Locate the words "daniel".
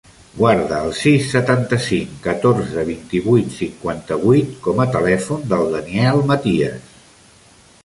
5.77-6.27